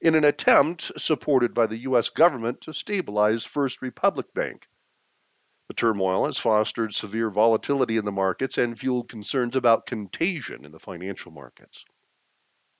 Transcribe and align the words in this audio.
in 0.00 0.14
an 0.14 0.22
attempt 0.22 0.92
supported 0.96 1.54
by 1.54 1.66
the 1.66 1.78
U.S. 1.78 2.08
government 2.08 2.60
to 2.60 2.72
stabilize 2.72 3.44
First 3.44 3.82
Republic 3.82 4.32
Bank. 4.32 4.68
The 5.66 5.74
turmoil 5.74 6.26
has 6.26 6.38
fostered 6.38 6.94
severe 6.94 7.30
volatility 7.30 7.96
in 7.96 8.04
the 8.04 8.12
markets 8.12 8.58
and 8.58 8.78
fueled 8.78 9.08
concerns 9.08 9.56
about 9.56 9.86
contagion 9.86 10.64
in 10.64 10.70
the 10.70 10.78
financial 10.78 11.32
markets. 11.32 11.84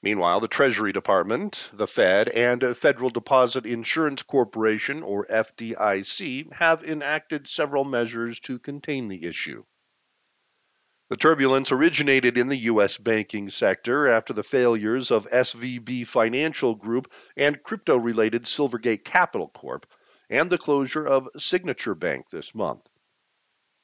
Meanwhile, 0.00 0.40
the 0.40 0.48
Treasury 0.48 0.92
Department, 0.92 1.70
the 1.72 1.88
Fed, 1.88 2.28
and 2.28 2.76
Federal 2.76 3.10
Deposit 3.10 3.66
Insurance 3.66 4.22
Corporation, 4.22 5.02
or 5.02 5.26
FDIC, 5.26 6.52
have 6.52 6.84
enacted 6.84 7.48
several 7.48 7.84
measures 7.84 8.38
to 8.40 8.60
contain 8.60 9.08
the 9.08 9.24
issue. 9.24 9.64
The 11.08 11.16
turbulence 11.16 11.72
originated 11.72 12.38
in 12.38 12.48
the 12.48 12.64
U.S. 12.70 12.96
banking 12.98 13.48
sector 13.48 14.06
after 14.06 14.32
the 14.32 14.42
failures 14.42 15.10
of 15.10 15.28
SVB 15.30 16.06
Financial 16.06 16.74
Group 16.74 17.10
and 17.36 17.62
crypto 17.62 17.96
related 17.96 18.44
Silvergate 18.44 19.04
Capital 19.04 19.48
Corp, 19.48 19.86
and 20.30 20.48
the 20.48 20.58
closure 20.58 21.06
of 21.06 21.28
Signature 21.38 21.94
Bank 21.94 22.28
this 22.30 22.54
month. 22.54 22.88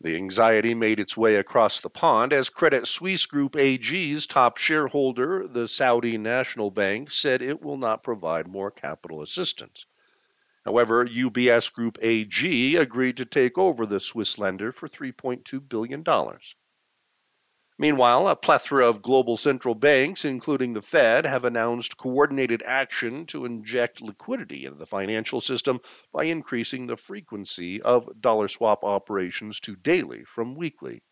The 0.04 0.16
anxiety 0.16 0.74
made 0.74 1.00
its 1.00 1.16
way 1.16 1.36
across 1.36 1.80
the 1.80 1.88
pond 1.88 2.34
as 2.34 2.50
Credit 2.50 2.86
Suisse 2.86 3.24
Group 3.24 3.56
AG's 3.56 4.26
top 4.26 4.58
shareholder, 4.58 5.48
the 5.48 5.66
Saudi 5.66 6.18
National 6.18 6.70
Bank, 6.70 7.10
said 7.10 7.40
it 7.40 7.62
will 7.62 7.78
not 7.78 8.02
provide 8.02 8.46
more 8.46 8.70
capital 8.70 9.22
assistance. 9.22 9.86
However, 10.62 11.06
UBS 11.06 11.72
Group 11.72 11.96
AG 12.02 12.76
agreed 12.76 13.16
to 13.16 13.24
take 13.24 13.56
over 13.56 13.86
the 13.86 13.98
Swiss 13.98 14.38
lender 14.38 14.72
for 14.72 14.90
$3.2 14.90 15.66
billion. 15.66 16.04
Meanwhile, 17.76 18.28
a 18.28 18.36
plethora 18.36 18.88
of 18.88 19.02
global 19.02 19.36
central 19.36 19.74
banks, 19.74 20.24
including 20.24 20.74
the 20.74 20.80
Fed, 20.80 21.26
have 21.26 21.44
announced 21.44 21.96
coordinated 21.96 22.62
action 22.62 23.26
to 23.26 23.44
inject 23.44 24.00
liquidity 24.00 24.64
into 24.64 24.78
the 24.78 24.86
financial 24.86 25.40
system 25.40 25.80
by 26.12 26.24
increasing 26.24 26.86
the 26.86 26.96
frequency 26.96 27.82
of 27.82 28.08
dollar 28.20 28.46
swap 28.46 28.84
operations 28.84 29.58
to 29.60 29.74
daily 29.74 30.22
from 30.22 30.54
weekly. 30.54 31.02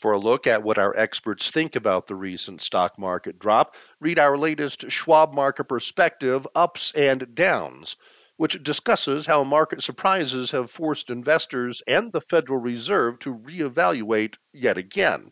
For 0.00 0.10
a 0.10 0.18
look 0.18 0.48
at 0.48 0.64
what 0.64 0.76
our 0.76 0.94
experts 0.96 1.52
think 1.52 1.76
about 1.76 2.08
the 2.08 2.16
recent 2.16 2.60
stock 2.60 2.98
market 2.98 3.38
drop, 3.38 3.76
read 4.00 4.18
our 4.18 4.36
latest 4.36 4.90
Schwab 4.90 5.34
Market 5.34 5.64
Perspective 5.66 6.48
Ups 6.56 6.90
and 6.96 7.32
Downs, 7.32 7.94
which 8.36 8.60
discusses 8.60 9.24
how 9.24 9.44
market 9.44 9.84
surprises 9.84 10.50
have 10.50 10.68
forced 10.68 11.10
investors 11.10 11.80
and 11.86 12.12
the 12.12 12.20
Federal 12.20 12.58
Reserve 12.58 13.20
to 13.20 13.32
reevaluate 13.32 14.36
yet 14.52 14.78
again. 14.78 15.30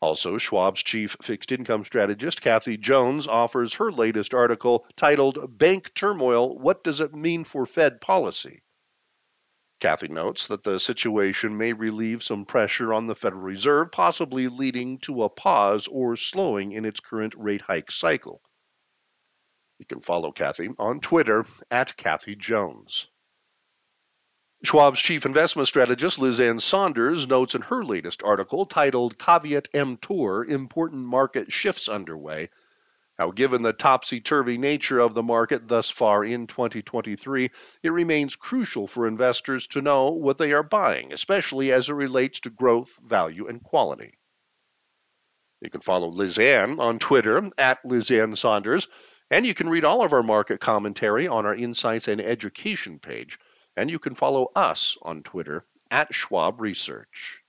Also, 0.00 0.38
Schwab's 0.38 0.82
chief 0.82 1.16
fixed 1.20 1.50
income 1.50 1.84
strategist, 1.84 2.40
Kathy 2.40 2.76
Jones, 2.76 3.26
offers 3.26 3.74
her 3.74 3.90
latest 3.90 4.32
article 4.32 4.86
titled 4.94 5.58
Bank 5.58 5.92
Turmoil 5.92 6.56
What 6.56 6.84
Does 6.84 7.00
It 7.00 7.14
Mean 7.14 7.42
for 7.42 7.66
Fed 7.66 8.00
Policy? 8.00 8.62
Kathy 9.80 10.08
notes 10.08 10.48
that 10.48 10.62
the 10.62 10.78
situation 10.78 11.56
may 11.56 11.72
relieve 11.72 12.22
some 12.22 12.44
pressure 12.44 12.92
on 12.92 13.06
the 13.06 13.14
Federal 13.14 13.42
Reserve, 13.42 13.90
possibly 13.92 14.48
leading 14.48 14.98
to 14.98 15.24
a 15.24 15.28
pause 15.28 15.86
or 15.88 16.16
slowing 16.16 16.72
in 16.72 16.84
its 16.84 17.00
current 17.00 17.34
rate 17.36 17.62
hike 17.62 17.90
cycle. 17.90 18.40
You 19.78 19.86
can 19.86 20.00
follow 20.00 20.32
Kathy 20.32 20.70
on 20.78 21.00
Twitter 21.00 21.44
at 21.70 21.96
Kathy 21.96 22.34
Jones. 22.34 23.08
Schwab's 24.64 25.00
chief 25.00 25.24
investment 25.24 25.68
strategist, 25.68 26.18
Liz 26.18 26.40
Ann 26.40 26.60
Sonders, 26.60 27.28
notes 27.28 27.54
in 27.54 27.62
her 27.62 27.84
latest 27.84 28.22
article 28.22 28.66
titled 28.66 29.18
Caveat 29.18 29.68
Emptor 29.72 30.44
Important 30.44 31.04
Market 31.06 31.52
Shifts 31.52 31.88
Underway 31.88 32.50
how, 33.18 33.32
given 33.32 33.62
the 33.62 33.72
topsy 33.72 34.20
turvy 34.20 34.58
nature 34.58 35.00
of 35.00 35.12
the 35.12 35.24
market 35.24 35.66
thus 35.66 35.90
far 35.90 36.24
in 36.24 36.46
2023, 36.46 37.50
it 37.82 37.90
remains 37.90 38.36
crucial 38.36 38.86
for 38.86 39.08
investors 39.08 39.66
to 39.66 39.82
know 39.82 40.12
what 40.12 40.38
they 40.38 40.52
are 40.52 40.62
buying, 40.62 41.12
especially 41.12 41.72
as 41.72 41.88
it 41.88 41.94
relates 41.94 42.38
to 42.40 42.50
growth, 42.50 42.96
value, 43.02 43.48
and 43.48 43.60
quality. 43.60 44.14
You 45.60 45.70
can 45.70 45.80
follow 45.80 46.12
Lizanne 46.12 46.78
on 46.78 47.00
Twitter 47.00 47.50
at 47.58 47.84
Liz 47.84 48.08
Ann 48.12 48.36
Sonders, 48.36 48.86
and 49.32 49.44
you 49.44 49.52
can 49.52 49.68
read 49.68 49.84
all 49.84 50.04
of 50.04 50.12
our 50.12 50.22
market 50.22 50.60
commentary 50.60 51.26
on 51.26 51.44
our 51.44 51.54
Insights 51.56 52.06
and 52.06 52.20
Education 52.20 53.00
page 53.00 53.36
and 53.78 53.88
you 53.90 53.98
can 54.00 54.16
follow 54.16 54.50
us 54.56 54.98
on 55.02 55.22
Twitter 55.22 55.64
at 55.88 56.12
Schwab 56.12 56.60
Research. 56.60 57.44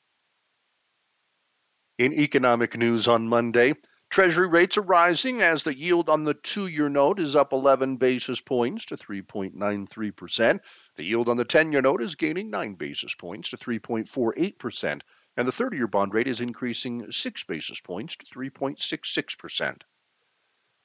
In 1.97 2.13
economic 2.13 2.77
news 2.77 3.07
on 3.07 3.27
Monday, 3.27 3.73
Treasury 4.11 4.47
rates 4.47 4.77
are 4.77 4.83
rising 4.83 5.41
as 5.41 5.63
the 5.63 5.75
yield 5.75 6.07
on 6.07 6.23
the 6.23 6.35
two 6.35 6.67
year 6.67 6.87
note 6.87 7.19
is 7.19 7.35
up 7.35 7.51
11 7.51 7.97
basis 7.97 8.41
points 8.41 8.85
to 8.85 8.95
3.93%. 8.95 10.59
The 10.95 11.03
yield 11.03 11.29
on 11.29 11.37
the 11.37 11.45
10 11.45 11.71
year 11.71 11.81
note 11.81 12.03
is 12.03 12.13
gaining 12.13 12.51
9 12.51 12.75
basis 12.75 13.15
points 13.15 13.49
to 13.49 13.57
3.48%, 13.57 15.01
and 15.35 15.47
the 15.47 15.51
30 15.51 15.77
year 15.77 15.87
bond 15.87 16.13
rate 16.13 16.27
is 16.27 16.41
increasing 16.41 17.11
6 17.11 17.43
basis 17.45 17.79
points 17.79 18.15
to 18.17 18.25
3.66%. 18.27 19.81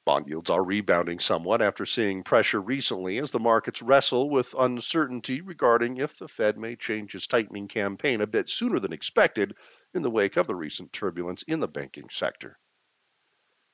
Bond 0.04 0.28
yields 0.28 0.50
are 0.50 0.62
rebounding 0.62 1.18
somewhat 1.18 1.62
after 1.62 1.86
seeing 1.86 2.22
pressure 2.22 2.60
recently 2.60 3.18
as 3.18 3.30
the 3.30 3.38
markets 3.38 3.80
wrestle 3.80 4.28
with 4.28 4.54
uncertainty 4.58 5.40
regarding 5.40 5.96
if 5.96 6.18
the 6.18 6.28
Fed 6.28 6.58
may 6.58 6.76
change 6.76 7.14
its 7.14 7.26
tightening 7.26 7.68
campaign 7.68 8.20
a 8.20 8.26
bit 8.26 8.48
sooner 8.48 8.78
than 8.78 8.92
expected 8.92 9.56
in 9.94 10.02
the 10.02 10.10
wake 10.10 10.36
of 10.36 10.46
the 10.46 10.54
recent 10.54 10.92
turbulence 10.92 11.42
in 11.44 11.60
the 11.60 11.68
banking 11.68 12.10
sector. 12.10 12.58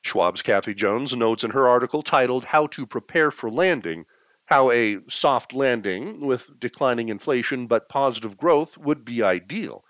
Schwab's 0.03 0.43
Kathy 0.43 0.75
Jones 0.75 1.15
notes 1.15 1.45
in 1.45 1.51
her 1.51 1.69
article 1.69 2.03
titled 2.03 2.45
How 2.45 2.69
to 2.69 2.87
Prepare 2.87 3.31
for 3.31 3.51
Landing 3.51 4.07
how 4.51 4.73
a 4.73 4.99
soft 5.09 5.53
landing 5.53 6.27
with 6.27 6.59
declining 6.59 7.09
inflation 7.09 7.69
but 7.69 7.89
positive 7.89 8.37
growth 8.37 8.77
would 8.77 9.05
be 9.05 9.23
ideal. 9.23 9.85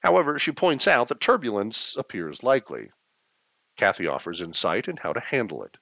However, 0.00 0.40
she 0.40 0.50
points 0.50 0.88
out 0.88 1.06
that 1.08 1.20
turbulence 1.20 1.96
appears 1.96 2.42
likely. 2.42 2.90
Kathy 3.76 4.06
offers 4.06 4.40
insight 4.40 4.88
in 4.88 4.96
how 4.96 5.12
to 5.12 5.20
handle 5.20 5.64
it. 5.64 5.76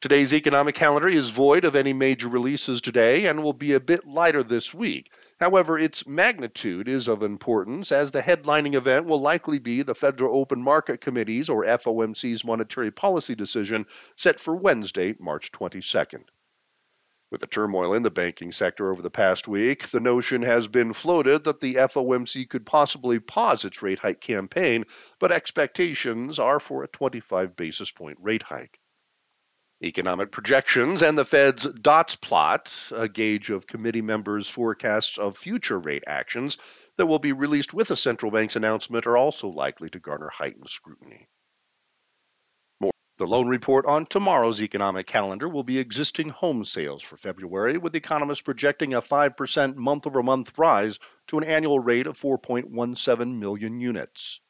Today's 0.00 0.32
economic 0.32 0.74
calendar 0.74 1.08
is 1.08 1.28
void 1.28 1.66
of 1.66 1.76
any 1.76 1.92
major 1.92 2.28
releases 2.28 2.80
today 2.80 3.26
and 3.26 3.42
will 3.42 3.52
be 3.52 3.74
a 3.74 3.80
bit 3.80 4.06
lighter 4.06 4.42
this 4.42 4.72
week. 4.72 5.12
However, 5.38 5.78
its 5.78 6.06
magnitude 6.06 6.88
is 6.88 7.06
of 7.06 7.22
importance 7.22 7.92
as 7.92 8.10
the 8.10 8.22
headlining 8.22 8.74
event 8.74 9.04
will 9.04 9.20
likely 9.20 9.58
be 9.58 9.82
the 9.82 9.94
Federal 9.94 10.38
Open 10.38 10.62
Market 10.62 11.02
Committee's 11.02 11.50
or 11.50 11.66
FOMC's 11.66 12.44
monetary 12.44 12.90
policy 12.90 13.34
decision 13.34 13.84
set 14.16 14.40
for 14.40 14.56
Wednesday, 14.56 15.14
March 15.18 15.52
22nd. 15.52 16.24
With 17.30 17.40
the 17.40 17.46
turmoil 17.46 17.94
in 17.94 18.02
the 18.02 18.10
banking 18.10 18.50
sector 18.50 18.90
over 18.90 19.02
the 19.02 19.10
past 19.10 19.46
week, 19.46 19.88
the 19.88 20.00
notion 20.00 20.42
has 20.42 20.66
been 20.66 20.92
floated 20.92 21.44
that 21.44 21.60
the 21.60 21.76
FOMC 21.76 22.48
could 22.48 22.66
possibly 22.66 23.20
pause 23.20 23.64
its 23.64 23.82
rate 23.82 24.00
hike 24.00 24.20
campaign, 24.20 24.84
but 25.20 25.30
expectations 25.30 26.40
are 26.40 26.58
for 26.58 26.82
a 26.82 26.88
25 26.88 27.54
basis 27.54 27.92
point 27.92 28.18
rate 28.20 28.42
hike. 28.42 28.80
Economic 29.82 30.32
projections 30.32 31.02
and 31.02 31.16
the 31.16 31.24
Fed's 31.24 31.72
dots 31.72 32.16
plot, 32.16 32.76
a 32.90 33.08
gauge 33.08 33.48
of 33.48 33.66
committee 33.66 34.02
members' 34.02 34.48
forecasts 34.48 35.16
of 35.16 35.38
future 35.38 35.78
rate 35.78 36.04
actions 36.08 36.58
that 36.96 37.06
will 37.06 37.20
be 37.20 37.32
released 37.32 37.72
with 37.72 37.92
a 37.92 37.96
central 37.96 38.32
bank's 38.32 38.56
announcement, 38.56 39.06
are 39.06 39.16
also 39.16 39.48
likely 39.48 39.88
to 39.88 40.00
garner 40.00 40.30
heightened 40.30 40.68
scrutiny. 40.68 41.28
The 43.20 43.26
lone 43.26 43.48
report 43.48 43.84
on 43.84 44.06
tomorrow's 44.06 44.62
economic 44.62 45.06
calendar 45.06 45.46
will 45.46 45.62
be 45.62 45.76
existing 45.76 46.30
home 46.30 46.64
sales 46.64 47.02
for 47.02 47.18
February, 47.18 47.76
with 47.76 47.94
economists 47.94 48.40
projecting 48.40 48.94
a 48.94 49.02
5% 49.02 49.76
month 49.76 50.06
over 50.06 50.22
month 50.22 50.58
rise 50.58 50.98
to 51.26 51.36
an 51.36 51.44
annual 51.44 51.78
rate 51.78 52.06
of 52.06 52.18
4.17 52.18 53.38
million 53.38 53.78
units. 53.78 54.40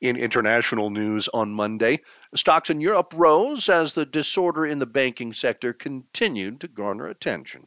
In 0.00 0.16
international 0.16 0.90
news 0.90 1.26
on 1.26 1.50
Monday, 1.50 1.98
stocks 2.36 2.70
in 2.70 2.80
Europe 2.80 3.12
rose 3.16 3.68
as 3.68 3.94
the 3.94 4.06
disorder 4.06 4.64
in 4.64 4.78
the 4.78 4.86
banking 4.86 5.32
sector 5.32 5.72
continued 5.72 6.60
to 6.60 6.68
garner 6.68 7.08
attention. 7.08 7.66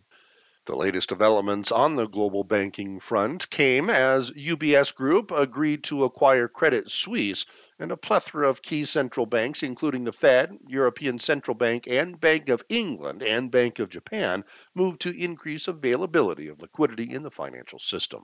The 0.65 0.77
latest 0.77 1.09
developments 1.09 1.73
on 1.73 1.97
the 1.97 2.07
global 2.07 2.45
banking 2.45 3.01
front 3.01 3.49
came 3.49 3.89
as 3.89 4.31
UBS 4.31 4.95
Group 4.95 5.29
agreed 5.31 5.83
to 5.83 6.05
acquire 6.05 6.47
Credit 6.47 6.89
Suisse, 6.89 7.45
and 7.83 7.91
a 7.91 7.97
plethora 7.97 8.47
of 8.47 8.61
key 8.61 8.85
central 8.85 9.25
banks, 9.25 9.61
including 9.61 10.05
the 10.05 10.13
Fed, 10.13 10.57
European 10.69 11.19
Central 11.19 11.53
Bank, 11.53 11.85
and 11.85 12.17
Bank 12.17 12.47
of 12.47 12.63
England 12.69 13.21
and 13.21 13.51
Bank 13.51 13.77
of 13.79 13.89
Japan, 13.89 14.45
moved 14.73 15.01
to 15.01 15.21
increase 15.21 15.67
availability 15.67 16.47
of 16.47 16.61
liquidity 16.61 17.13
in 17.13 17.23
the 17.23 17.29
financial 17.29 17.79
system. 17.79 18.23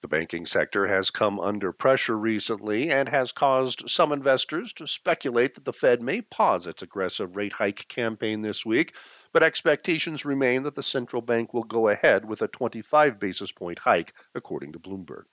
The 0.00 0.08
banking 0.08 0.46
sector 0.46 0.86
has 0.86 1.10
come 1.10 1.38
under 1.38 1.70
pressure 1.70 2.16
recently 2.16 2.90
and 2.90 3.10
has 3.10 3.30
caused 3.30 3.90
some 3.90 4.10
investors 4.10 4.72
to 4.74 4.86
speculate 4.86 5.56
that 5.56 5.66
the 5.66 5.74
Fed 5.74 6.00
may 6.00 6.22
pause 6.22 6.66
its 6.66 6.82
aggressive 6.82 7.36
rate 7.36 7.52
hike 7.52 7.86
campaign 7.88 8.40
this 8.40 8.64
week, 8.64 8.96
but 9.34 9.42
expectations 9.42 10.24
remain 10.24 10.62
that 10.62 10.74
the 10.74 10.82
central 10.82 11.20
bank 11.20 11.52
will 11.52 11.64
go 11.64 11.88
ahead 11.88 12.24
with 12.24 12.40
a 12.40 12.48
25 12.48 13.20
basis 13.20 13.52
point 13.52 13.78
hike, 13.78 14.14
according 14.34 14.72
to 14.72 14.78
Bloomberg. 14.78 15.24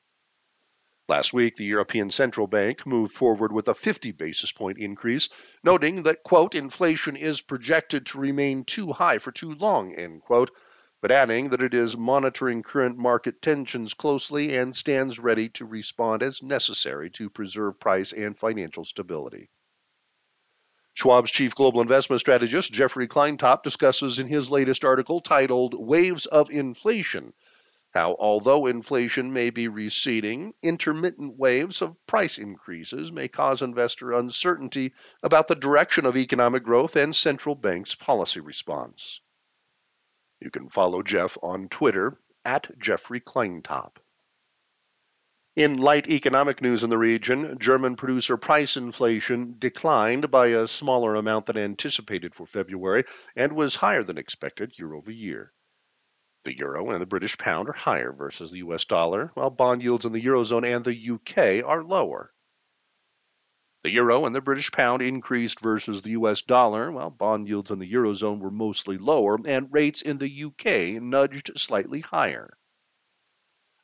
Last 1.09 1.33
week, 1.33 1.57
the 1.57 1.65
European 1.65 2.11
Central 2.11 2.47
Bank 2.47 2.85
moved 2.85 3.13
forward 3.13 3.51
with 3.51 3.67
a 3.67 3.75
50 3.75 4.13
basis 4.13 4.53
point 4.53 4.77
increase, 4.77 5.27
noting 5.61 6.03
that, 6.03 6.23
quote, 6.23 6.55
inflation 6.55 7.17
is 7.17 7.41
projected 7.41 8.05
to 8.05 8.19
remain 8.19 8.63
too 8.63 8.93
high 8.93 9.17
for 9.17 9.33
too 9.33 9.53
long, 9.53 9.93
end 9.93 10.21
quote, 10.21 10.49
but 11.01 11.11
adding 11.11 11.49
that 11.49 11.61
it 11.61 11.73
is 11.73 11.97
monitoring 11.97 12.63
current 12.63 12.97
market 12.97 13.41
tensions 13.41 13.93
closely 13.93 14.55
and 14.55 14.77
stands 14.77 15.19
ready 15.19 15.49
to 15.49 15.65
respond 15.65 16.23
as 16.23 16.41
necessary 16.41 17.09
to 17.09 17.29
preserve 17.29 17.81
price 17.81 18.13
and 18.13 18.37
financial 18.37 18.85
stability. 18.85 19.49
Schwab's 20.93 21.31
chief 21.31 21.53
global 21.53 21.81
investment 21.81 22.21
strategist, 22.21 22.71
Jeffrey 22.71 23.09
Kleintop, 23.09 23.63
discusses 23.63 24.19
in 24.19 24.27
his 24.27 24.49
latest 24.49 24.85
article 24.85 25.19
titled 25.19 25.73
Waves 25.77 26.27
of 26.27 26.49
Inflation 26.49 27.33
how, 27.93 28.15
although 28.17 28.65
inflation 28.65 29.31
may 29.31 29.51
be 29.51 29.67
receding, 29.67 30.53
intermittent 30.63 31.37
waves 31.37 31.81
of 31.81 31.95
price 32.07 32.39
increases 32.39 33.11
may 33.11 33.27
cause 33.27 33.61
investor 33.61 34.13
uncertainty 34.13 34.93
about 35.21 35.47
the 35.47 35.55
direction 35.55 36.05
of 36.05 36.17
economic 36.17 36.63
growth 36.63 36.95
and 36.95 37.15
central 37.15 37.53
banks' 37.53 37.93
policy 37.93 38.39
response. 38.39 39.21
You 40.39 40.49
can 40.49 40.69
follow 40.69 41.03
Jeff 41.03 41.37
on 41.43 41.69
Twitter 41.69 42.19
at 42.43 42.79
Jeffrey 42.79 43.21
Kleintop. 43.21 43.97
In 45.55 45.77
light 45.77 46.09
economic 46.09 46.61
news 46.63 46.83
in 46.83 46.89
the 46.89 46.97
region, 46.97 47.59
German 47.59 47.95
producer 47.95 48.37
price 48.37 48.75
inflation 48.75 49.55
declined 49.59 50.31
by 50.31 50.47
a 50.47 50.67
smaller 50.67 51.13
amount 51.13 51.45
than 51.45 51.57
anticipated 51.57 52.33
for 52.33 52.47
February 52.47 53.03
and 53.35 53.53
was 53.53 53.75
higher 53.75 54.01
than 54.01 54.17
expected 54.17 54.73
year 54.79 54.95
over 54.95 55.11
year. 55.11 55.53
The 56.43 56.57
euro 56.57 56.89
and 56.89 57.01
the 57.01 57.05
British 57.05 57.37
pound 57.37 57.69
are 57.69 57.73
higher 57.73 58.11
versus 58.11 58.51
the 58.51 58.59
US 58.59 58.83
dollar, 58.83 59.31
while 59.33 59.49
bond 59.49 59.81
yields 59.81 60.03
in 60.03 60.11
the 60.11 60.21
eurozone 60.21 60.65
and 60.65 60.83
the 60.83 61.11
UK 61.11 61.65
are 61.65 61.83
lower. 61.83 62.33
The 63.83 63.91
euro 63.91 64.25
and 64.25 64.35
the 64.35 64.41
British 64.41 64.71
pound 64.71 65.01
increased 65.01 65.61
versus 65.61 66.01
the 66.01 66.11
US 66.11 66.41
dollar, 66.41 66.91
while 66.91 67.09
bond 67.09 67.47
yields 67.47 67.71
in 67.71 67.79
the 67.79 67.91
eurozone 67.91 68.39
were 68.39 68.51
mostly 68.51 68.97
lower, 68.97 69.37
and 69.45 69.71
rates 69.71 70.01
in 70.01 70.17
the 70.17 70.43
UK 70.45 71.01
nudged 71.01 71.51
slightly 71.57 72.01
higher. 72.01 72.57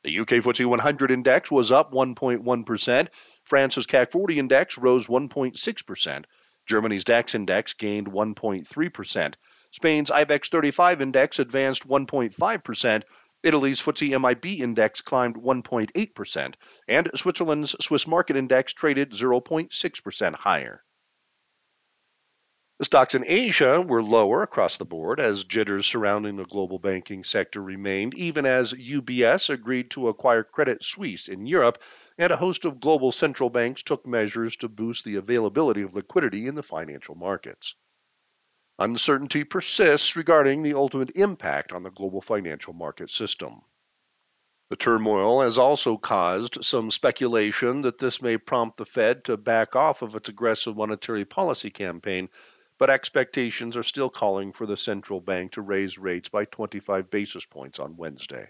The 0.02 0.18
UK 0.20 0.28
FTSE 0.28 0.66
100 0.66 1.10
index 1.10 1.50
was 1.50 1.72
up 1.72 1.92
1.1%. 1.92 3.08
France's 3.44 3.86
CAC 3.86 4.10
40 4.10 4.38
index 4.38 4.78
rose 4.78 5.06
1.6%. 5.06 6.24
Germany's 6.66 7.04
DAX 7.04 7.34
index 7.34 7.74
gained 7.74 8.06
1.3%. 8.06 9.34
Spain's 9.72 10.10
IBEX 10.10 10.48
35 10.48 11.00
index 11.00 11.38
advanced 11.38 11.86
1.5%, 11.86 13.02
Italy's 13.42 13.80
FTSE 13.80 14.20
MIB 14.20 14.60
index 14.60 15.00
climbed 15.00 15.36
1.8%, 15.36 16.54
and 16.88 17.10
Switzerland's 17.14 17.76
Swiss 17.80 18.06
market 18.06 18.36
index 18.36 18.72
traded 18.72 19.12
0.6% 19.12 20.34
higher. 20.34 20.84
The 22.80 22.84
stocks 22.84 23.14
in 23.14 23.24
Asia 23.26 23.80
were 23.82 24.02
lower 24.02 24.42
across 24.42 24.78
the 24.78 24.84
board 24.84 25.20
as 25.20 25.44
jitters 25.44 25.86
surrounding 25.86 26.36
the 26.36 26.46
global 26.46 26.78
banking 26.78 27.24
sector 27.24 27.62
remained, 27.62 28.14
even 28.14 28.46
as 28.46 28.72
UBS 28.72 29.50
agreed 29.50 29.90
to 29.90 30.08
acquire 30.08 30.42
Credit 30.42 30.82
Suisse 30.82 31.28
in 31.28 31.46
Europe, 31.46 31.82
and 32.18 32.32
a 32.32 32.38
host 32.38 32.64
of 32.64 32.80
global 32.80 33.12
central 33.12 33.50
banks 33.50 33.82
took 33.82 34.06
measures 34.06 34.56
to 34.56 34.68
boost 34.68 35.04
the 35.04 35.16
availability 35.16 35.82
of 35.82 35.94
liquidity 35.94 36.46
in 36.46 36.54
the 36.54 36.62
financial 36.62 37.14
markets. 37.14 37.74
Uncertainty 38.80 39.44
persists 39.44 40.16
regarding 40.16 40.62
the 40.62 40.72
ultimate 40.72 41.10
impact 41.14 41.70
on 41.70 41.82
the 41.82 41.90
global 41.90 42.22
financial 42.22 42.72
market 42.72 43.10
system. 43.10 43.60
The 44.70 44.76
turmoil 44.76 45.42
has 45.42 45.58
also 45.58 45.98
caused 45.98 46.64
some 46.64 46.90
speculation 46.90 47.82
that 47.82 47.98
this 47.98 48.22
may 48.22 48.38
prompt 48.38 48.78
the 48.78 48.86
Fed 48.86 49.24
to 49.24 49.36
back 49.36 49.76
off 49.76 50.00
of 50.00 50.14
its 50.14 50.30
aggressive 50.30 50.78
monetary 50.78 51.26
policy 51.26 51.68
campaign, 51.68 52.30
but 52.78 52.88
expectations 52.88 53.76
are 53.76 53.82
still 53.82 54.08
calling 54.08 54.50
for 54.50 54.64
the 54.64 54.78
central 54.78 55.20
bank 55.20 55.52
to 55.52 55.60
raise 55.60 55.98
rates 55.98 56.30
by 56.30 56.46
25 56.46 57.10
basis 57.10 57.44
points 57.44 57.78
on 57.78 57.98
Wednesday. 57.98 58.48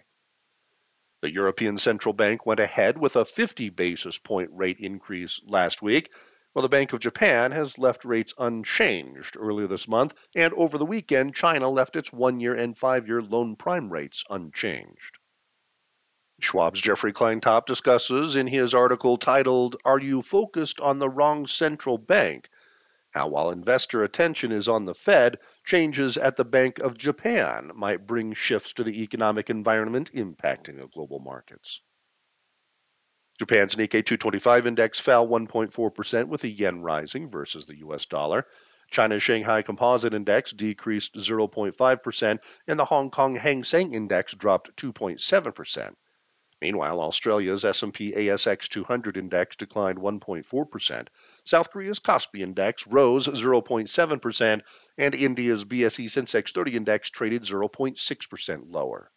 The 1.23 1.33
European 1.33 1.77
Central 1.77 2.13
Bank 2.13 2.47
went 2.47 2.61
ahead 2.61 2.97
with 2.97 3.17
a 3.17 3.25
50 3.25 3.71
basis 3.71 4.17
point 4.17 4.51
rate 4.53 4.79
increase 4.79 5.41
last 5.45 5.83
week, 5.83 6.13
well, 6.55 6.63
the 6.63 6.69
Bank 6.69 6.93
of 6.93 7.01
Japan 7.01 7.53
has 7.53 7.79
left 7.79 8.05
rates 8.05 8.35
unchanged 8.37 9.37
earlier 9.39 9.69
this 9.69 9.87
month, 9.87 10.15
and 10.35 10.53
over 10.55 10.79
the 10.79 10.87
weekend, 10.87 11.35
China 11.35 11.69
left 11.69 11.95
its 11.95 12.13
one 12.13 12.41
year 12.41 12.55
and 12.55 12.77
five 12.77 13.07
year 13.07 13.23
loan 13.23 13.55
prime 13.55 13.93
rates 13.93 14.25
unchanged. 14.29 15.19
Schwab's 16.41 16.81
Jeffrey 16.81 17.13
Kleintop 17.13 17.67
discusses 17.67 18.35
in 18.35 18.47
his 18.47 18.75
article 18.75 19.17
titled, 19.17 19.77
Are 19.85 20.01
You 20.01 20.23
Focused 20.23 20.81
on 20.81 20.99
the 20.99 21.09
Wrong 21.09 21.47
Central 21.47 21.99
Bank? 21.99 22.49
How, 23.11 23.29
while 23.29 23.51
investor 23.51 24.03
attention 24.03 24.51
is 24.51 24.67
on 24.67 24.87
the 24.87 24.95
Fed, 24.95 25.39
changes 25.65 26.17
at 26.17 26.37
the 26.37 26.45
Bank 26.45 26.79
of 26.79 26.97
Japan 26.97 27.71
might 27.75 28.07
bring 28.07 28.33
shifts 28.33 28.73
to 28.75 28.85
the 28.85 29.03
economic 29.03 29.51
environment 29.51 30.13
impacting 30.15 30.79
the 30.79 30.89
global 30.89 31.21
markets. 31.21 31.83
Japan's 33.41 33.75
Nikkei 33.75 34.05
225 34.05 34.67
index 34.67 35.01
fell 35.01 35.27
1.4% 35.27 36.29
with 36.29 36.43
the 36.43 36.51
yen 36.51 36.83
rising 36.83 37.31
versus 37.31 37.65
the 37.65 37.79
US 37.79 38.05
dollar. 38.05 38.47
China's 38.91 39.23
Shanghai 39.23 39.63
Composite 39.63 40.13
Index 40.13 40.53
decreased 40.53 41.15
0.5%, 41.15 42.39
and 42.67 42.79
the 42.79 42.85
Hong 42.85 43.11
Kong 43.11 43.37
Hang 43.37 43.65
Seng 43.65 43.95
Index 43.95 44.35
dropped 44.35 44.77
2.7%. 44.77 45.95
Meanwhile, 46.61 47.01
Australia's 47.01 47.65
S&P 47.65 48.13
ASX 48.13 48.69
200 48.69 49.17
index 49.17 49.57
declined 49.57 49.97
1.4%. 49.97 51.09
South 51.47 51.71
Korea's 51.71 51.99
Kospi 51.99 52.43
index 52.43 52.87
rose 52.87 53.27
0.7%, 53.27 54.61
and 54.99 55.15
India's 55.15 55.65
BSE 55.65 56.05
Sensex 56.05 56.53
30 56.53 56.77
index 56.77 57.09
traded 57.09 57.45
0.6% 57.45 58.71
lower. 58.71 59.11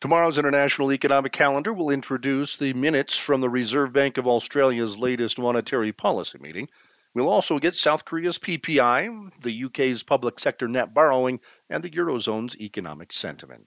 Tomorrow's 0.00 0.38
international 0.38 0.92
economic 0.92 1.32
calendar 1.32 1.72
will 1.72 1.90
introduce 1.90 2.56
the 2.56 2.72
minutes 2.72 3.18
from 3.18 3.40
the 3.40 3.50
Reserve 3.50 3.92
Bank 3.92 4.16
of 4.16 4.28
Australia's 4.28 4.96
latest 4.96 5.40
monetary 5.40 5.92
policy 5.92 6.38
meeting. 6.38 6.68
We'll 7.14 7.28
also 7.28 7.58
get 7.58 7.74
South 7.74 8.04
Korea's 8.04 8.38
PPI, 8.38 9.32
the 9.42 9.64
UK's 9.64 10.04
public 10.04 10.38
sector 10.38 10.68
net 10.68 10.94
borrowing, 10.94 11.40
and 11.68 11.82
the 11.82 11.90
Eurozone's 11.90 12.56
economic 12.60 13.12
sentiment. 13.12 13.66